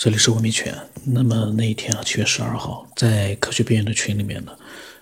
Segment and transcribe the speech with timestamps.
[0.00, 0.72] 这里是文明犬。
[1.04, 4.52] 那么那一天啊，七月十二号，在科学边缘的群里面呢，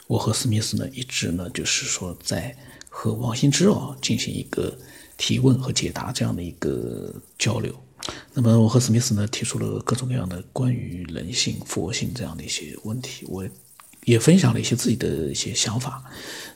[0.07, 2.57] 我和史密斯呢一直呢就是说在
[2.89, 4.75] 和王新之啊进行一个
[5.19, 7.75] 提问和解答这样的一个交流。
[8.33, 13.47] 那么我和史密斯呢提出了各种各样的关于人性、佛性这样的一些问题，我
[14.07, 16.03] 也分享了一些自己的一些想法。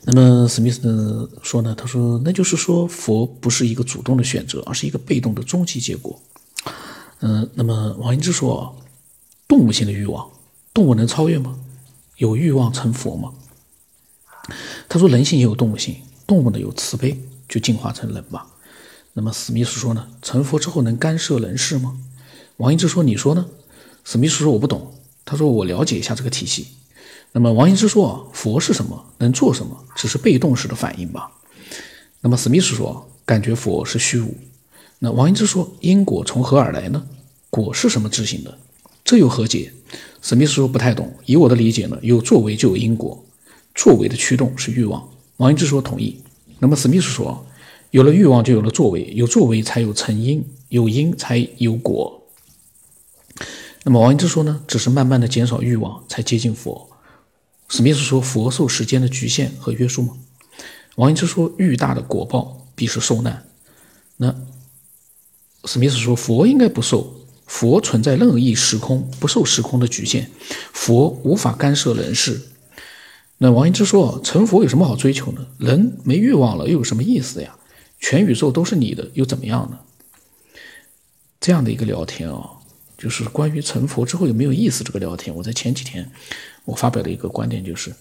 [0.01, 6.19] 那么史密斯呢说呢，他说那就是说佛不是一个主动的选择，而是一个被动的终极结果。
[7.21, 8.75] 嗯，那么王英之说，
[9.47, 10.29] 动物性的欲望，
[10.73, 11.57] 动物能超越吗？
[12.17, 13.31] 有欲望成佛吗？
[14.89, 15.95] 他说人性也有动物性，
[16.25, 18.47] 动物呢有慈悲，就进化成人吧。
[19.13, 21.97] 那么史密斯说呢，成佛之后能干涉人事吗？
[22.57, 23.45] 王英之说，你说呢？
[24.03, 24.93] 史密斯说我不懂，
[25.23, 26.67] 他说我了解一下这个体系。
[27.33, 29.05] 那么王英之说，佛是什么？
[29.19, 29.85] 能做什么？
[29.95, 31.31] 只是被动式的反应吧。
[32.21, 34.35] 那么史密斯说，感觉佛是虚无。
[35.03, 37.03] 那王英之说：“因果从何而来呢？
[37.49, 38.55] 果是什么执行的？
[39.03, 39.73] 这又何解？”
[40.21, 41.11] 史密斯说：“不太懂。
[41.25, 43.25] 以我的理解呢，有作为就有因果，
[43.73, 46.21] 作为的驱动是欲望。”王英之说：“同意。”
[46.59, 47.47] 那么史密斯说
[47.89, 52.21] ：“有了欲望就有了作为，有作为才有成因，有因才有果。”
[53.83, 54.61] 那么王英之说呢？
[54.67, 56.87] 只是慢慢的减少欲望才接近佛。
[57.69, 60.13] 史密斯说：“佛受时间的局限和约束吗？”
[60.97, 63.47] 王英之说：“欲大的果报必是受难。”
[64.17, 64.35] 那。
[65.65, 70.29] 史密斯说：“佛应该不受，佛存在任意时空，不受时空的局限，
[70.73, 72.41] 佛无法干涉人事。”
[73.37, 75.45] 那王一之说：“成佛有什么好追求呢？
[75.57, 77.55] 人没欲望了，又有什么意思呀？
[77.99, 79.79] 全宇宙都是你的，又怎么样呢？”
[81.39, 82.49] 这样的一个聊天啊，
[82.97, 85.35] 就是关于成佛之后有没有意思这个聊天。
[85.35, 86.11] 我在前几天
[86.65, 87.93] 我发表的一个观点就是，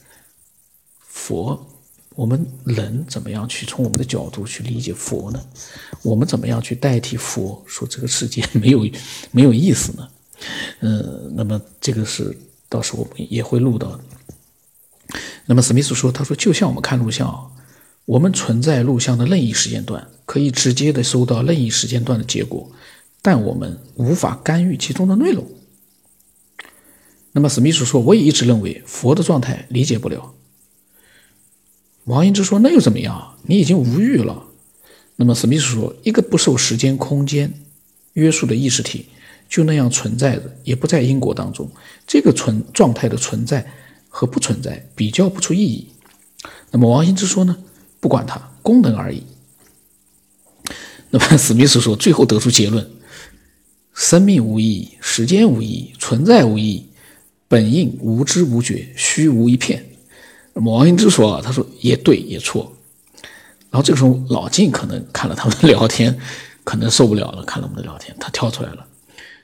[1.01, 1.67] 佛。
[2.17, 5.41] 我们人怎么样去从我们的角度去理解佛呢？
[6.03, 8.87] 我们怎么样去代替佛说这个世界没有
[9.31, 10.09] 没有意思呢？
[10.81, 12.37] 嗯，那么这个是
[12.69, 14.01] 到时候我们也会录到的。
[15.47, 17.53] 那么史密斯说：“他说就像我们看录像，
[18.05, 22.71] 我们存在录像的任意时间段，可以直接的收到任意时间段的结果，
[23.23, 25.47] 但我们无法干预其中的内容。”
[27.33, 30.35] 那么史密斯说：“我也一直认为佛的状态理解不了。”
[32.11, 33.37] 王英之说：“那又怎么样？
[33.43, 34.43] 你已经无欲了。”
[35.15, 37.53] 那么史密斯说：“一个不受时间、空间
[38.15, 39.07] 约束的意识体，
[39.49, 41.71] 就那样存在着，也不在因果当中。
[42.09, 43.65] 这个存状态的存在
[44.09, 45.87] 和不存在，比较不出意义。”
[46.73, 47.57] 那么王英之说呢？
[48.01, 49.23] 不管它，功能而已。
[51.11, 52.91] 那么史密斯说：“最后得出结论：
[53.95, 56.87] 生命无意义，时间无意义，存在无意义，
[57.47, 59.87] 本应无知无觉，虚无一片。”
[60.55, 62.73] 王英之说啊：“他说也对也错。”
[63.71, 66.19] 然后这个时候老晋可能看了他们的聊天，
[66.65, 68.87] 可能受不了了，看了我们的聊天，他跳出来了。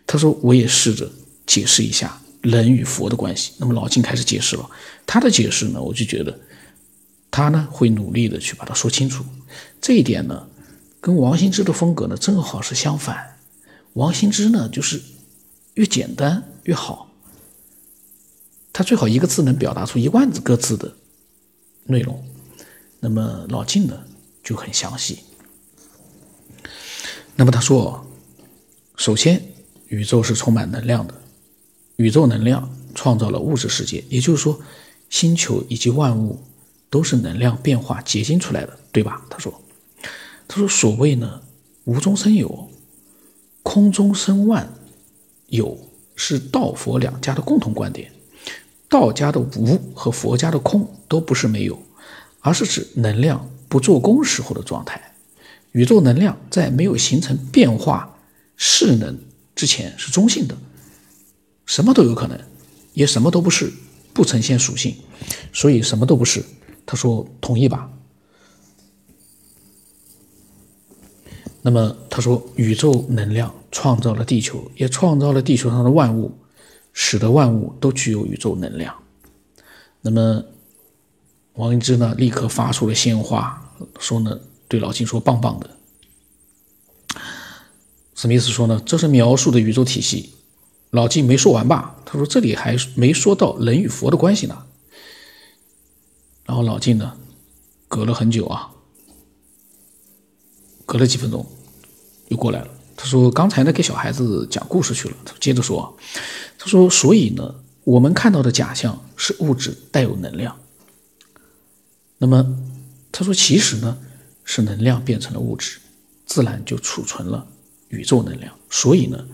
[0.06, 1.10] 他说：“我也试着
[1.46, 4.68] 解释一下人与佛的关系。”那么老晋开始解释了。
[5.06, 6.36] 他的解释呢，我就觉得
[7.30, 9.24] 他呢会努力的去把它说清楚。
[9.80, 10.46] 这一点呢，
[11.00, 13.36] 跟王新之的风格呢正好是相反。
[13.92, 15.00] 王新之呢，就是
[15.74, 17.10] 越简单越好。
[18.76, 20.94] 他最好一个字能表达出一万个字的
[21.84, 22.22] 内容，
[23.00, 23.98] 那么老晋呢
[24.44, 25.20] 就很详细。
[27.36, 28.06] 那么他说，
[28.94, 29.42] 首先
[29.88, 31.14] 宇宙是充满能量的，
[31.96, 34.60] 宇宙能量创造了物质世界，也就是说，
[35.08, 36.38] 星球以及万物
[36.90, 39.24] 都是能量变化结晶出来的，对吧？
[39.30, 39.58] 他说，
[40.46, 41.40] 他说所谓呢
[41.84, 42.70] 无中生有，
[43.62, 44.70] 空中生万
[45.46, 45.78] 有，
[46.14, 48.12] 是道佛两家的共同观点。
[48.88, 51.78] 道家的无和佛家的空都不是没有，
[52.40, 55.00] 而是指能量不做功时候的状态。
[55.72, 58.16] 宇宙能量在没有形成变化
[58.56, 59.18] 势能
[59.54, 60.56] 之前是中性的，
[61.66, 62.40] 什么都有可能，
[62.94, 63.72] 也什么都不是，
[64.14, 64.96] 不呈现属性，
[65.52, 66.42] 所以什么都不是。
[66.86, 67.90] 他说同意吧？
[71.60, 76.32] 那么他说宇宙能量创造了地球，也创造了地球上的万物。
[76.98, 78.96] 使得万物都具有宇宙能量。
[80.00, 80.42] 那么，
[81.52, 83.70] 王英之呢，立刻发出了鲜花，
[84.00, 85.70] 说呢，对老金说：“棒棒的。”
[88.16, 90.32] 史密斯说呢，这是描述的宇宙体系。
[90.90, 92.00] 老金没说完吧？
[92.06, 94.64] 他说：“这里还没说到人与佛的关系呢。”
[96.46, 97.18] 然后老金呢，
[97.88, 98.70] 隔了很久啊，
[100.86, 101.44] 隔了几分钟，
[102.28, 102.68] 又过来了。
[102.96, 105.94] 他说：“刚才呢，给小孩子讲故事去了。”他接着说。
[106.66, 107.54] 说：“所以呢，
[107.84, 110.56] 我们看到的假象是物质带有能量。
[112.18, 112.58] 那么，
[113.12, 113.96] 他说其实呢，
[114.44, 115.78] 是能量变成了物质，
[116.26, 117.46] 自然就储存了
[117.88, 118.52] 宇宙能量。
[118.68, 119.26] 所以呢，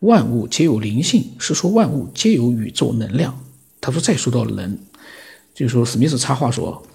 [0.00, 3.42] 万物皆有灵性，是说万物皆有宇宙能量。
[3.80, 4.78] 他说，再说到人，
[5.54, 6.86] 就是说史密斯插话说，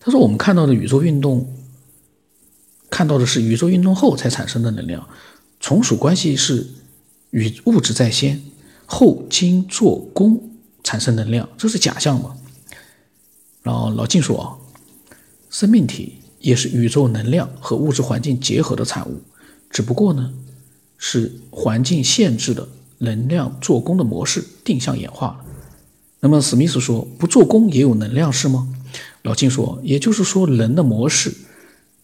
[0.00, 1.54] 他说我们看到的宇宙运动，
[2.90, 5.06] 看到的是宇宙运动后才产生的能量，
[5.60, 6.66] 从属关系是
[7.32, 8.40] 与物质在先，
[8.86, 10.40] 后经做功
[10.82, 12.34] 产生能量，这是假象嘛？
[13.62, 14.56] 然后老晋说啊，
[15.50, 19.20] 生命体也是宇宙能量和物质环境结合的产物，
[19.68, 20.32] 只不过呢，
[20.96, 22.68] 是环境限制的。
[23.04, 25.44] 能量做功的模式定向演化了。
[26.20, 28.72] 那么史密斯说：“不做功也有能量是吗？”
[29.22, 31.34] 老金说：“也就是说，人的模式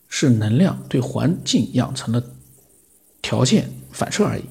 [0.09, 2.21] 是能量对环境养成了
[3.23, 4.43] 条件反射而已。”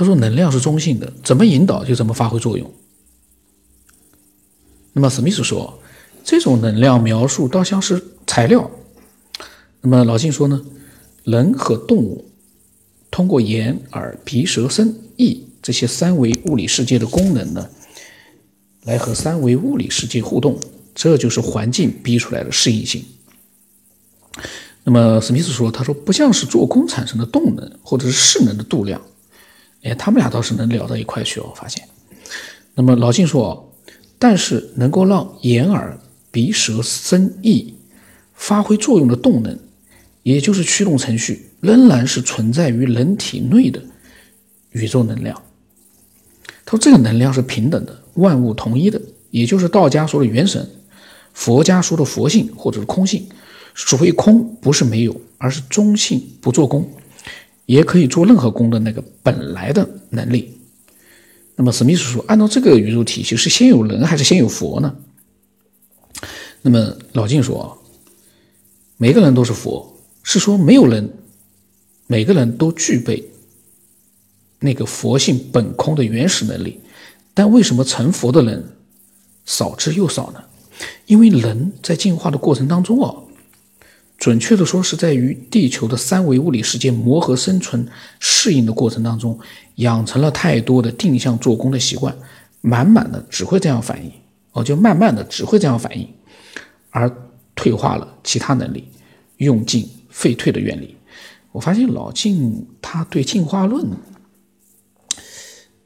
[0.00, 2.72] 他说：“能量是中性的，怎么引导就怎么发挥作用。”
[4.94, 5.78] 那么史密斯说
[6.24, 8.70] ：“这种能量描述倒像是材料。”
[9.82, 10.64] 那么老金说呢
[11.24, 12.24] ：“人和动物。”
[13.12, 17.68] 通过眼、耳、鼻、舌、身、意这些三维物理世界的功能呢，
[18.84, 20.58] 来和三维物理世界互动，
[20.94, 23.04] 这就是环境逼出来的适应性。
[24.84, 28.98] 那么史密斯说：“他说不像是做功产生的动能或者是势能的度量，
[29.82, 31.52] 哎，他们俩倒是能聊到一块去哦。
[31.54, 31.82] 发现。
[32.74, 33.72] 那么老晋说，
[34.18, 35.98] 但是能够让眼、耳、
[36.30, 37.74] 鼻、舌、身、意
[38.34, 39.58] 发挥作用的动能，
[40.22, 43.82] 也就是驱动程序。”仍然是存在于人体内的
[44.70, 45.42] 宇宙能量。
[46.64, 48.98] 他说：“这个能量是平等的，万物统一的，
[49.30, 50.66] 也就是道家说的元神，
[51.34, 53.28] 佛家说的佛性或者是空性。
[53.74, 56.90] 所谓空，不是没有，而是中性，不做功，
[57.70, 60.58] 也可以做任何功的那个本来的能力。”
[61.56, 64.96] 那么史密斯说：“按照这个宇宙体系，是先有人还是先有佛呢？”
[66.62, 67.78] 那么老静说
[68.98, 71.08] ：“每个人都是佛，是说没有人。”
[72.10, 73.24] 每个人都具备
[74.58, 76.80] 那个佛性本空的原始能力，
[77.34, 78.76] 但为什么成佛的人
[79.44, 80.42] 少之又少呢？
[81.06, 83.14] 因为人在进化的过程当中啊，
[84.20, 87.88] 准确的说是在于地球的三维物理世界磨合、生存、
[88.18, 89.36] 适应的过程当中，
[89.76, 92.14] 养成了太多的定向做功的习惯，
[92.60, 94.12] 满满的只会这样反应，
[94.52, 96.06] 哦，就慢慢的只会这样反应，
[96.90, 97.10] 而
[97.54, 98.84] 退化了其他能力，
[99.38, 100.94] 用进废退的原理。
[101.50, 103.86] 我发现老晋他对进化论，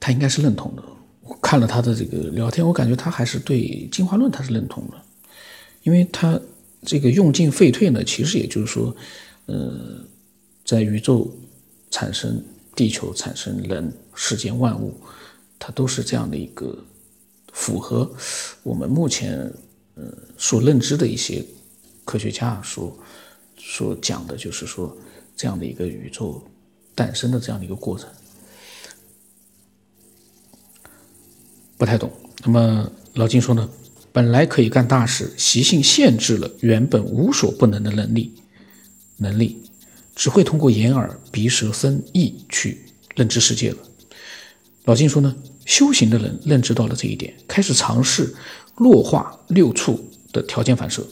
[0.01, 0.83] 他应该是认同的。
[1.23, 4.97] 我看了他的这个聊天，我感觉他还是对进化论他是认同的，
[5.85, 6.39] 因为他
[6.85, 8.95] 这个用进废退呢，其实也就是说，
[9.47, 10.05] 呃，
[10.65, 11.31] 在宇宙
[11.91, 12.43] 产生
[12.77, 14.95] 地球、产生人、世间万物，
[15.59, 16.77] 它都是这样的一个
[17.53, 18.11] 符合
[18.63, 19.53] 我们目前
[19.95, 20.05] 呃
[20.37, 21.45] 所认知的一些
[22.05, 22.97] 科学家所
[23.57, 24.97] 所讲的，就是说。
[25.37, 26.41] 这样的一个宇宙
[26.95, 28.09] 诞生的这样的一个过程，
[31.77, 32.09] 不太懂。
[32.45, 33.69] 那么老金说呢，
[34.15, 38.33] 本来可以干大事，习性限制了原本无所不能的能力，
[39.17, 39.61] 能力
[40.15, 42.79] 只会通过眼耳鼻舌身意去
[43.17, 43.79] 认知世界了。
[44.85, 45.35] 老金说呢，
[45.67, 48.33] 修行的人认知到了这一点，开始尝试
[48.77, 51.05] 弱化六触的条件反射，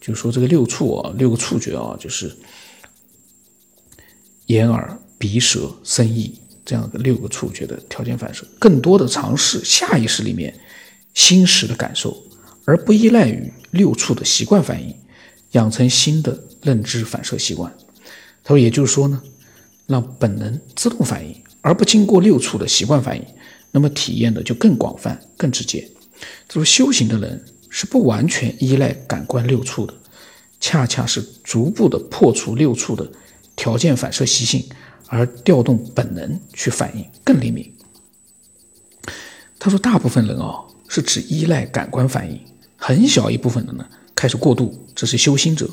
[0.00, 2.32] 就是说这个六触啊，六个触觉啊，就是。
[4.46, 6.32] 眼耳鼻舌身意
[6.64, 10.56] 这样的六个触觉的条件反射，更多的尝试下意识里面
[11.14, 12.16] 心识的感受，
[12.66, 14.94] 而不依赖于六处的习惯反应，
[15.52, 17.72] 养成新的认知反射习惯。
[18.44, 19.22] 他说，也就是说呢，
[19.86, 23.24] 让本能自动反应，而不经过六处的习惯反应，
[23.70, 25.88] 那么体验的就更广泛、更直接。
[26.46, 29.94] 他说，修行的人是不完全依赖感官六处的，
[30.60, 33.10] 恰恰是逐步的破除六处的。
[33.58, 34.62] 条件反射习性，
[35.06, 37.72] 而调动本能去反应更灵敏。
[39.58, 42.38] 他说：“大部分人啊，是只依赖感官反应，
[42.76, 45.68] 很小一部分人呢开始过度，这是修心者。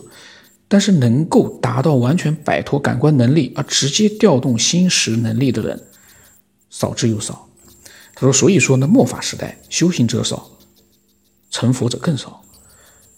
[0.67, 5.79] 但是能够达到完全摆脱感官能力而直接调动心识能力的人，
[6.69, 7.47] 少之又少。”
[8.15, 10.49] 他说：“所以说呢，末法时代修行者少，
[11.51, 12.41] 成佛者更少。”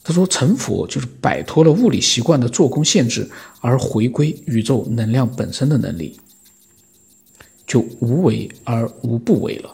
[0.04, 3.30] 他说：“成佛就是摆脱了物理习惯的做工限制，
[3.62, 6.20] 而回归宇宙能量本身的能力，
[7.66, 9.74] 就无为而无不为了。”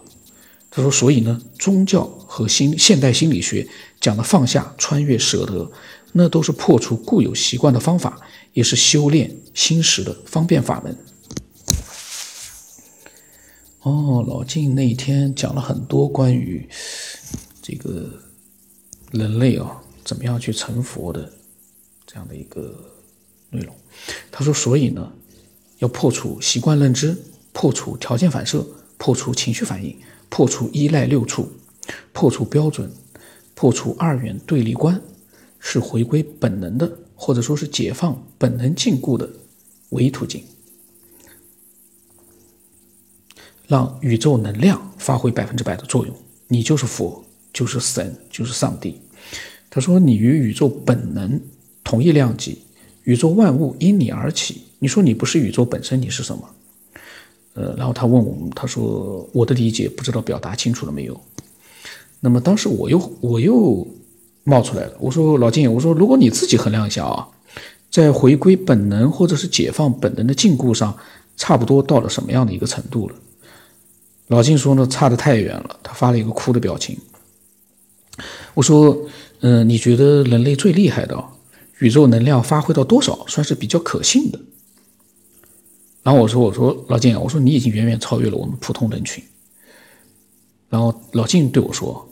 [0.70, 3.68] 他说：“所以呢，宗教和心现代心理学
[4.02, 5.72] 讲的放下、穿越、舍得，
[6.12, 8.20] 那都是破除固有习惯的方法，
[8.52, 10.98] 也是修炼心识的方便法门。”
[13.84, 16.68] 哦，老静那一天讲了很多关于
[17.62, 18.10] 这个
[19.12, 19.78] 人类啊。
[20.04, 21.32] 怎么样去成佛的
[22.08, 22.76] 这样的一个
[23.52, 23.74] 内容？
[24.32, 25.10] 他说：“所以呢，
[25.78, 27.16] 要破除习惯认知，
[27.54, 28.66] 破除条件反射，
[28.98, 29.96] 破除情绪反应，
[30.28, 31.50] 破除依赖六处，
[32.12, 32.92] 破除标准，
[33.62, 35.00] 破除二元对立观，
[35.60, 39.30] 是回归本能的，或者说是解放本能禁锢的
[39.90, 40.44] 唯一途径。
[43.68, 46.16] 让宇宙能量发挥百分之百的作用，
[46.48, 49.00] 你就是佛，就是神，就是上帝。
[49.70, 51.40] 他说：“你与宇宙本能
[51.84, 52.64] 同一量级，
[53.04, 54.64] 宇宙万物因你而起。
[54.80, 56.50] 你说你不是宇宙本身，你是什么？”
[57.54, 61.22] 呃，然后他问我们，他说：“我的理解不知道表达清楚了没有？”
[62.22, 63.86] 那么当时我又我又
[64.44, 67.28] 冒出来了，我说：“老金，我说如果你自己衡量一下啊，
[67.90, 70.96] 在回归本能或者是解放本能的禁锢上，
[71.36, 73.16] 差不多到了什么样的一个程度了？”
[74.28, 75.80] 老金说呢，差得太远了。
[75.84, 76.98] 他发了一个哭的表情。
[78.54, 78.98] 我说，
[79.40, 81.22] 嗯，你觉得人类最厉害的
[81.80, 84.40] 宇宙能量发挥到多少算是比较可信的？
[86.04, 89.24] 然后我说，我说老金，我说你已经远远超越了我们普通人群。
[90.70, 92.08] 然后老金对我说，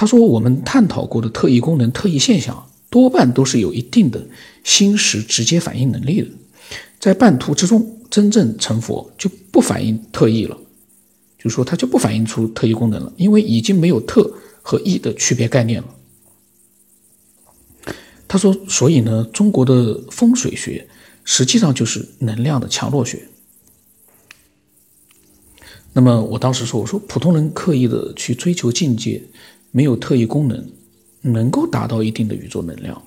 [0.00, 4.26] 他说我们探讨过的特异功能、特异现象，多半都是有一定的
[4.64, 6.28] 心识直接反应能力的，
[6.98, 10.56] 在半途之中真正成佛就不反映特异了。
[11.36, 15.88] 就是说，它就不反映出特异功能了，因为已经没有特和异的区别概念了。
[18.26, 20.88] 他说：“所以呢，中国的风水学
[21.24, 23.28] 实际上就是能量的强弱学。”
[25.92, 29.22] 那么我当时说：“我说普通人刻意的去追求境界，
[29.70, 30.70] 没有特异功能，
[31.20, 33.00] 能够达到一定的宇宙能量。”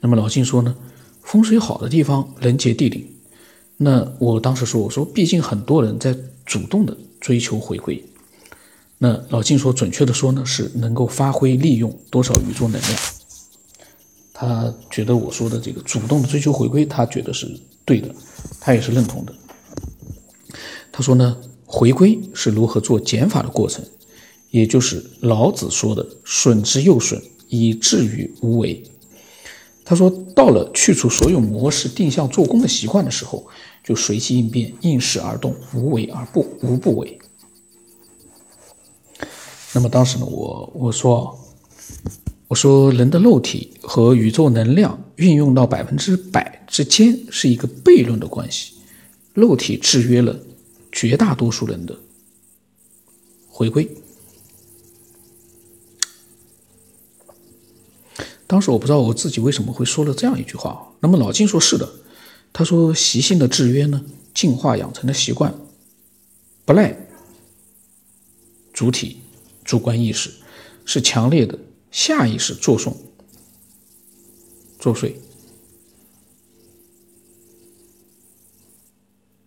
[0.00, 0.76] 那么老金说呢
[1.22, 3.06] ：“风水好的地方，人杰地灵。”
[3.76, 8.04] 那我当时说：“我说，毕竟很多人在主动的。”追求回归，
[8.98, 13.00] 那老金说，准确的说呢，是能够发挥利用多少宇宙能量。
[14.34, 17.50] 他觉得我说的这个主动的追求回归，他觉得是
[17.86, 18.14] 对的，
[18.60, 19.32] 他也是认同的。
[20.92, 23.82] 他说呢，回归是如何做减法的过程，
[24.54, 28.80] 也就是老子说的“损之又损，以至于无为”。
[29.84, 33.44] 他说，到了去除所有模式定向做功的习惯的时候。
[33.86, 37.18] 就随机应变，应势而动，无为而不无不为。
[39.74, 41.38] 那么当时呢，我我说，
[42.48, 48.72] 我说人的肉体和宇宙能量运用到百分之百之间是一个悖论的关系，
[49.34, 50.34] 肉体制约了
[50.90, 51.94] 绝大多数人的
[53.48, 53.86] 回归。
[58.54, 60.92] 当时我不知道我自己为什么会说了这样一句话。
[61.00, 61.92] 那么老金说是的。
[62.52, 65.52] 他说：“习性的制约呢，进化养成的习惯，
[66.64, 66.96] 不赖
[68.72, 69.22] 主体
[69.64, 70.30] 主观意识，
[70.84, 71.58] 是强烈的
[71.90, 72.94] 下意识作祟
[74.78, 75.14] 作祟。”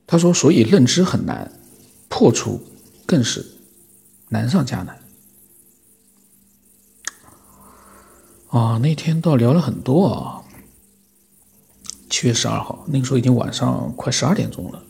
[0.05, 1.49] 他说：“所以认知很难，
[2.09, 2.59] 破除
[3.05, 3.45] 更是
[4.27, 5.01] 难上加难。”
[8.57, 10.41] 啊，那天倒聊了很多啊。
[12.09, 14.83] 七月十二号，那个时候已经晚上快十二点钟了。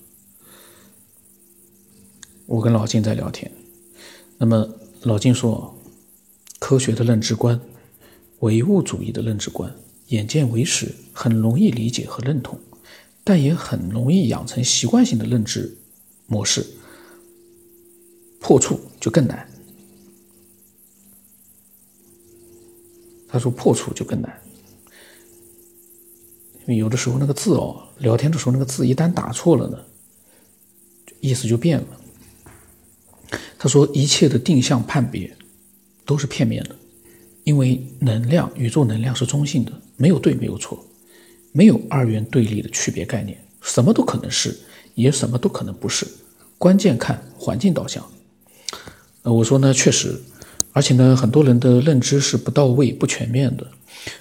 [2.46, 3.52] 我跟老金在聊天，
[4.38, 4.66] 那么
[5.02, 5.78] 老金说，
[6.60, 7.60] 科学的认知观、
[8.40, 9.76] 唯物主义的认知观，
[10.08, 12.58] 眼见为实，很容易理解和认同，
[13.26, 15.76] 但也很容易养成习惯性的认知
[16.28, 16.66] 模式，
[18.40, 19.46] 破处就更难。
[23.28, 24.42] 他说破处就更难。
[26.62, 29.78] 因为有的时候那个字哦，聊天的时候那个字一旦打错了呢，
[31.22, 31.88] 意思就变了。
[33.58, 35.36] 他说一切的定向判别
[36.06, 36.76] 都是片面的，
[37.44, 40.86] 因为能量、宇宙能量是中性的，没有对，没有错，
[41.52, 44.58] 没有二元对立的区别概念，什么都可能是，
[44.94, 46.06] 也什么都可能不是，
[46.58, 48.06] 关键看环境导向。
[49.24, 50.22] 呃，我说呢，确实，
[50.78, 53.66] 而且呢，很多人的认知是不到位、不全面的。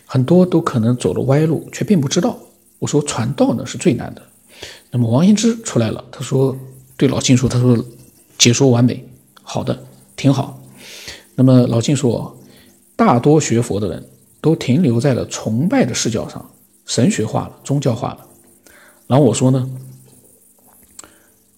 [0.06, 2.38] 很多都可能走了歪路，却并不知道。
[2.78, 4.22] 我说传道呢是最难的。
[4.90, 6.56] 那么王羲之出来了，他说
[6.96, 7.84] 对老金说，他说
[8.38, 9.06] 解说完美，
[9.42, 9.78] 好的，
[10.16, 10.58] 挺好。
[11.34, 12.34] 那么老金说，
[12.96, 14.02] 大多学佛的人
[14.40, 16.50] 都停留在了崇拜的视角上，
[16.86, 18.26] 神学化了，宗教化了。
[19.06, 19.68] 然后我说呢，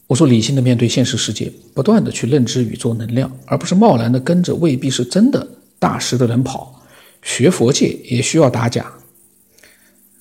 [0.08, 5.46] 我说理性的面对现实世界，不断的去认知宇宙能量，而不是贸然的跟着未必是真的
[5.78, 6.82] 大师的人跑。
[7.22, 8.90] 学佛界也需要打假，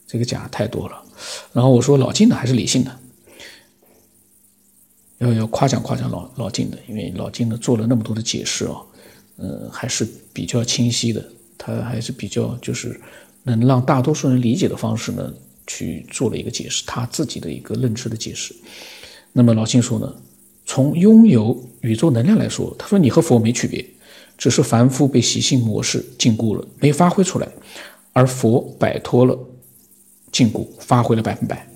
[0.06, 1.02] 这个假太多了。
[1.54, 3.00] 然后我说老金的还是理性的，
[5.20, 8.86] 要要夸奖夸奖老老金的，因为老金呢做了那么多的解释哦，
[9.38, 11.26] 呃还是比较清晰的，
[11.58, 13.00] 他还是比较就是
[13.44, 15.34] 能让大多数人理解的方式呢，
[15.66, 18.54] 去做了一个解释，他自己的一个认知的解释。
[19.38, 20.16] 那么老金说呢，
[20.66, 23.86] 从拥有宇宙能量来说，他说你和佛没区别，
[24.36, 27.48] 只是凡夫被习性模式禁锢了，没发挥出来，
[28.14, 29.38] 而佛摆脱了
[30.32, 31.70] 禁锢，发挥了百分百。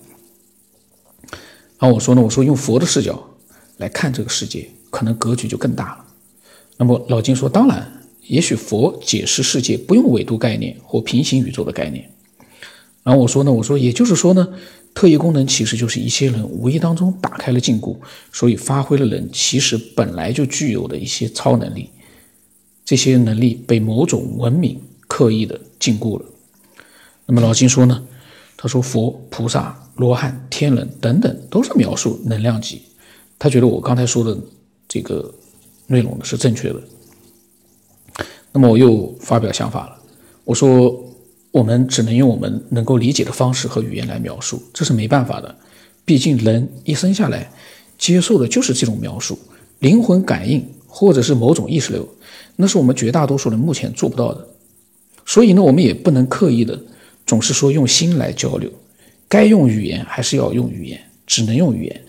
[1.77, 3.23] 然后我说呢，我说用佛的视角
[3.77, 6.05] 来看这个世界，可能格局就更大了。
[6.77, 7.99] 那么老金说，当然。
[8.27, 12.09] 也许佛解释世界不用纬度概念或平行宇宙的概念，
[13.03, 14.47] 然后我说呢，我说也就是说呢，
[14.93, 17.97] 特异功能其实就是一些人无意当中打开了禁锢，
[18.31, 21.89] 所以发挥了人其实本来就具有的一些超能力，
[22.83, 26.25] 这些能力被某种文明刻意的禁锢了。
[27.25, 28.03] 那么老金说呢，
[28.57, 32.81] 他说佛、菩萨、罗汉、天人等等都是描述能量级，
[33.39, 34.37] 他觉得我刚才说的
[34.87, 35.33] 这个
[35.87, 36.81] 内容呢是正确的。
[38.51, 39.97] 那么我又发表想法了，
[40.43, 41.01] 我说
[41.51, 45.55] 我们只能用我们能够理解的方式和语言来描述，这是没办法的。
[46.05, 47.51] 毕竟人一生下来
[47.97, 49.37] 接受的就是这种描述，
[49.79, 52.07] 灵魂感应或者是某种意识流，
[52.55, 54.47] 那是我们绝大多数人目前做不到的。
[55.25, 56.79] 所以呢，我们也不能刻意的
[57.25, 58.71] 总是说用心来交流，
[59.27, 62.01] 该用语言还是要用语言，只能用语言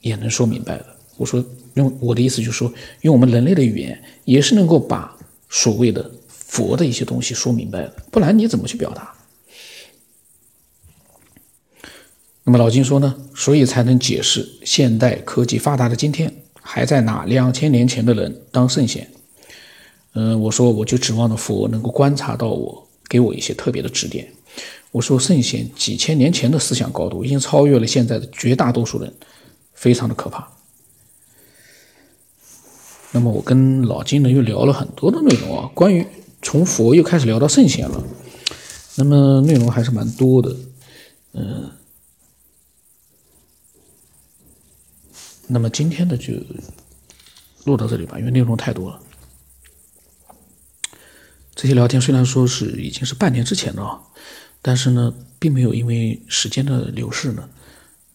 [0.00, 0.86] 也能说明白的。
[1.16, 1.44] 我说。
[1.74, 5.12] 用我的意思就是说，用我们人类的语言也是能够把
[5.50, 6.08] 所谓的
[6.54, 9.12] 佛的一些东西说明白了，不然你怎么去表达？
[12.44, 16.32] 那么老金说呢，所以才能解释现代科技发达的今天，
[16.62, 19.10] 还在拿两千年前的人当圣贤。
[20.12, 24.32] 嗯，我说我就指望着佛能够观察到我，给我一些特别的指点。
[24.92, 29.12] 我说圣贤几千年前的思想高度已经超越了现在的绝大多数人，
[29.72, 30.46] 非常的可怕。
[33.10, 36.06] 那么我跟老金呢又聊了很多的内容啊，关于
[36.44, 38.04] 从佛又开始聊到圣贤了，
[38.96, 40.56] 那么内容还是蛮多的，
[41.32, 41.72] 嗯，
[45.48, 46.34] 那么今天的就
[47.64, 49.00] 录到这里吧，因为内容太多了。
[51.56, 54.00] 这些聊天虽然说是已经是半年之前的啊，
[54.60, 57.48] 但是呢，并没有因为时间的流逝呢，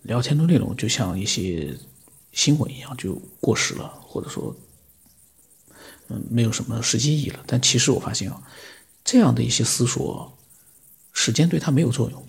[0.04, 1.76] 聊天的内容就像一些
[2.32, 4.56] 新闻一样就过时了，或者说。
[6.10, 7.40] 嗯，没有什么实际意义了。
[7.48, 8.42] 但其实我发现啊，
[9.04, 10.38] 这样的一些思索，
[11.14, 12.26] 时间对他没有作用。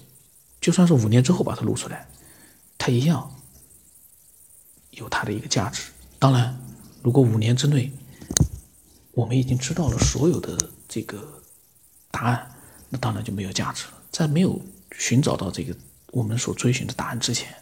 [0.61, 2.07] 就算是五年之后把它录出来，
[2.77, 3.35] 它一样
[4.91, 5.91] 有它的一个价值。
[6.19, 6.61] 当然，
[7.03, 7.91] 如果五年之内
[9.13, 11.43] 我们已经知道了所有的这个
[12.11, 12.55] 答案，
[12.91, 13.93] 那当然就没有价值了。
[14.11, 14.61] 在没有
[14.99, 15.75] 寻找到这个
[16.09, 17.55] 我们所追寻的答案之前，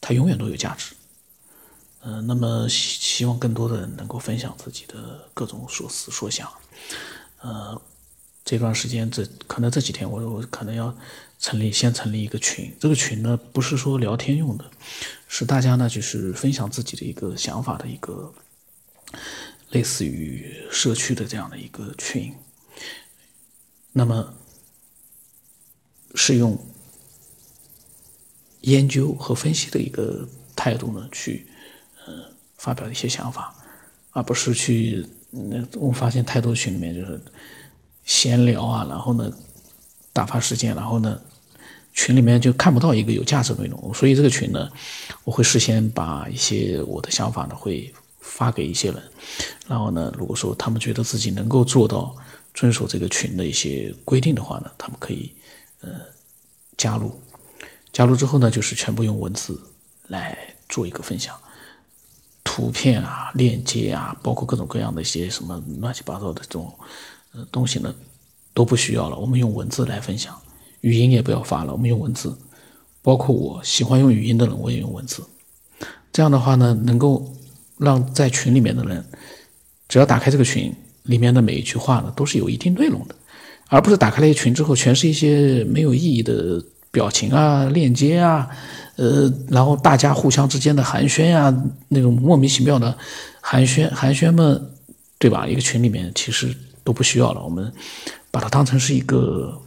[0.00, 0.96] 它永远都有价值。
[2.00, 6.48] 嗯，那么希希望更多的人能够分享自己的各种所思所想。
[7.40, 7.80] 呃，
[8.44, 10.96] 这段时间这可能这几天我我可能要
[11.40, 14.64] 成立先成立一个群，这个群呢不是说聊天用的，
[15.26, 18.32] 是大家呢就是分享自己的一个想法的一个
[19.70, 22.32] 类似于社区的这样的一个群。
[23.92, 24.34] 那么
[26.14, 26.64] 是用
[28.60, 31.48] 研究和分析的一个态度呢去。
[32.58, 33.54] 发表一些想法，
[34.10, 37.20] 而不是去那我发现太多群里面就是
[38.04, 39.32] 闲聊啊，然后呢
[40.12, 41.20] 打发时间，然后呢
[41.92, 44.70] 群里面就看不到一个有价值的内容，所以这个群呢，
[45.24, 49.02] 我会事先把一些我的想法呢会发给一些人，
[49.66, 52.14] 然后呢如果说他们觉得自己能够做到
[52.54, 55.32] 遵守这个群的一些规定的话呢，他们可以
[55.80, 55.90] 呃
[56.76, 57.20] 加入，
[57.92, 59.60] 加入之后呢就是全部用文字
[60.08, 60.36] 来
[60.68, 61.38] 做一个分享。
[62.58, 66.68] 图片啊，链接啊，包括各种各样的一些什么乱七八糟的这种
[67.32, 67.94] 呃东西呢，
[68.52, 69.16] 都不需要了。
[69.16, 70.36] 我们用文字来分享，
[70.80, 72.36] 语音也不要发了，我们用文字。
[73.00, 75.22] 包括我喜欢用语音的人，我也用文字。
[76.12, 77.32] 这样的话呢，能够
[77.76, 79.04] 让在群里面的人，
[79.88, 83.14] 只要打开这个群里面的每一句话呢，都是有一定内容的，
[83.68, 88.48] 而不是打开了一群之后，全是一些没有意义的表情啊、链接啊。
[88.96, 91.54] 呃，然后大家互相之间的寒暄呀，
[91.86, 92.98] 那种莫名其妙的
[93.40, 94.60] 寒暄寒暄嘛，
[95.18, 95.46] 对吧？
[95.46, 97.72] 一个群里面其实都不需要了，我们
[98.32, 99.62] 把它当成是一个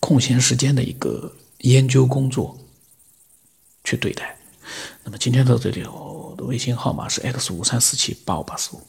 [0.00, 2.58] 空闲时间的一个研究工作
[3.84, 4.36] 去对待。
[5.04, 8.80] 那么今天到这里，我的微信号码是 x 五三四七八五八四五。